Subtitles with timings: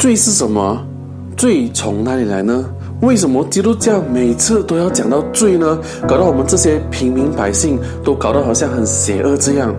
[0.00, 0.82] 罪是什么？
[1.36, 2.64] 罪从哪里来呢？
[3.02, 5.78] 为什么基督教每次都要讲到罪呢？
[6.08, 9.74] 搞到我们这些平民百姓都搞得好像很邪恶这样。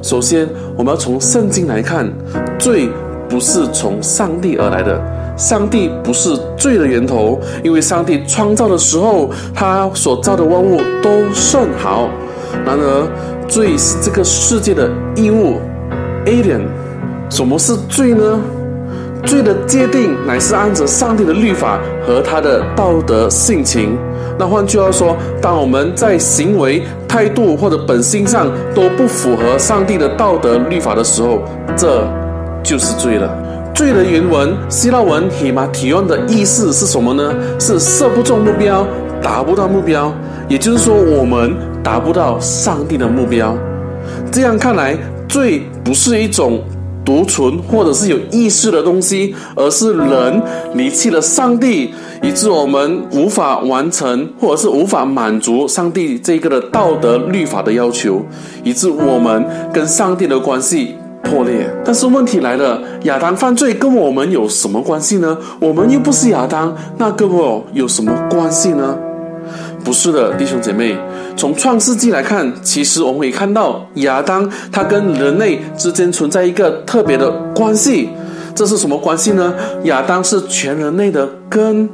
[0.00, 2.10] 首先，我们要从圣经来看，
[2.58, 2.88] 罪
[3.28, 4.98] 不是从上帝而来的，
[5.36, 12.08] 上帝不是罪的源头，因为上帝创造的时候，他所造的万物都甚好。
[12.64, 13.06] 然而，
[13.46, 15.56] 罪是这个世界的义务。
[16.24, 16.62] Alien，
[17.28, 18.40] 什么是罪呢？
[19.24, 23.96] 罪的界定乃是按着上帝的律法和他的道德性情。
[24.38, 31.42] 那换句话说，当我们在行为、态度或者本性上都不符合上帝的道德律法的时候，
[31.76, 32.06] 这
[32.62, 33.30] 就是罪了。
[33.74, 37.34] 罪的原文希腊文 “himation” 的意思是什么呢？
[37.58, 38.86] 是射不中目标，
[39.22, 40.12] 达不到目标。
[40.48, 43.56] 也就是说，我们达不到上帝的目标。
[44.30, 44.96] 这样看来，
[45.28, 46.62] 罪不是一种。
[47.04, 50.42] 独存或者是有意识的东西，而是人
[50.74, 58.22] 离弃了上帝，以致我们无法完成或者是无法满足上帝这个的道德律法的要求，
[58.62, 61.68] 以致我们跟上帝的关系破裂。
[61.84, 65.36] 但是问题来了，亚当犯罪跟我们有什么关系呢？
[65.60, 68.96] 我们又不是亚当，那跟我有什么关系呢？
[69.84, 70.96] 不是的，弟兄姐妹，
[71.36, 78.10] 从创世纪来看，其实我们可以看到亚当他跟人类之间存在一个特别的关系。
[78.54, 79.54] 这是什么关系呢？
[79.84, 81.88] 亚当是全人类的根，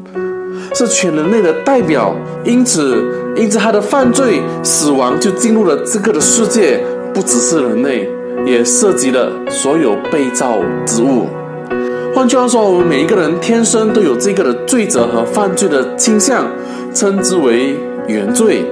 [0.75, 2.15] 是全人类的代表。
[2.45, 3.03] 因此，
[3.37, 6.81] 因此他的犯罪、死亡就进入了这个的世界，
[7.15, 8.09] 不只是人类，
[8.45, 11.27] 也涉及了所有被造之物。
[12.15, 16.47] 换句话说，我们每一个人天生都有这个的罪责和犯罪的倾向。
[16.95, 17.77] 称之为
[18.09, 18.65] 原罪，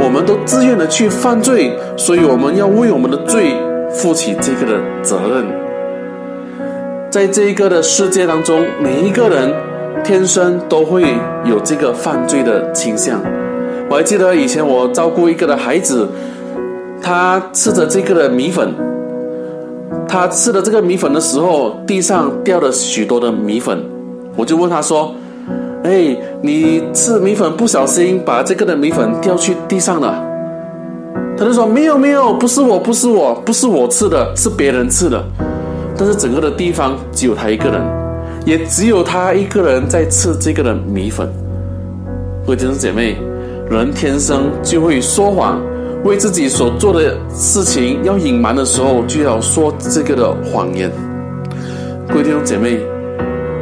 [0.00, 3.52] 我们都自愿的去犯罪，所以我们要为我们的罪
[3.90, 5.44] 负起这个的责任。
[7.10, 9.52] 在这一个的世界当中，每一个人
[10.04, 11.02] 天生都会
[11.44, 13.20] 有这个犯罪的倾向。
[13.90, 16.08] 我还记得以前我照顾一个的孩子，
[17.02, 18.72] 他吃着这个的米粉，
[20.06, 23.84] 他吃的这个米粉的时候，地上掉了许多的米粉，
[24.36, 25.12] 我就问他说。
[25.84, 30.24] 哎，你吃米粉不小心把这个的米粉掉去地上了。
[31.36, 35.24] 他就说没有没有，不是我不是我不是我吃的，是别人吃的。
[35.96, 37.80] 但是整个的地方只有他一个人，
[38.44, 41.28] 也只有他一个人在吃这个的米粉。
[42.44, 43.16] 各位弟兄姐妹，
[43.70, 45.60] 人天生就会说谎，
[46.04, 50.90] 为自己所做的事情要隐瞒的时候，就要说这个的谎言。
[52.08, 52.80] 各位弟兄姐妹，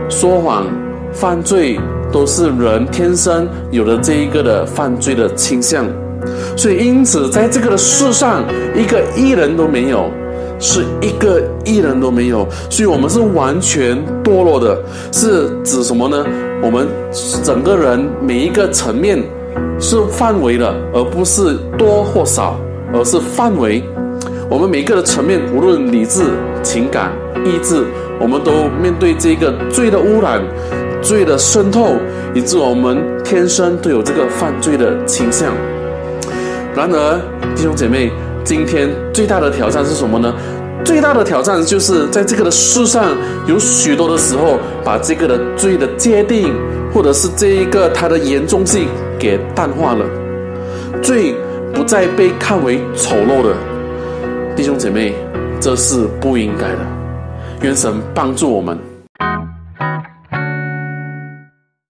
[0.08, 0.64] 说谎
[1.12, 1.78] 犯罪。
[2.16, 5.84] 都是人天生有的这一个的犯罪的倾向，
[6.56, 8.42] 所以因此在这个的世上，
[8.74, 10.10] 一个艺人都没有，
[10.58, 14.82] 是一个艺人都没有，所以我们是完全堕落的，
[15.12, 16.24] 是指什么呢？
[16.62, 16.88] 我们
[17.44, 19.22] 整个人每一个层面
[19.78, 22.58] 是范围的，而不是多或少，
[22.94, 23.84] 而是范围。
[24.48, 26.22] 我们每一个的层面，无论理智、
[26.62, 27.12] 情感、
[27.44, 27.84] 意志，
[28.18, 28.52] 我们都
[28.82, 30.40] 面对这个罪的污染。
[31.06, 31.92] 罪的渗透，
[32.34, 35.54] 以致我们天生都有这个犯罪的倾向。
[36.74, 37.20] 然而，
[37.54, 38.10] 弟兄姐妹，
[38.42, 40.34] 今天最大的挑战是什么呢？
[40.84, 43.16] 最大的挑战就是在这个的世上，
[43.46, 46.52] 有许多的时候，把这个的罪的界定，
[46.92, 50.04] 或者是这一个它的严重性给淡化了。
[51.00, 51.36] 罪
[51.72, 53.54] 不再被看为丑陋的，
[54.56, 55.14] 弟兄姐妹，
[55.60, 56.78] 这是不应该的。
[57.62, 58.95] 愿神帮助我们。